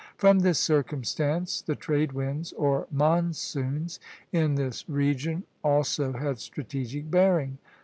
[0.17, 3.99] From this circumstance the trade winds, or monsoons,
[4.31, 7.59] in this region also had strategic bearing.